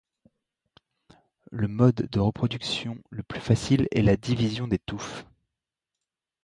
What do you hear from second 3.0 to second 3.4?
le plus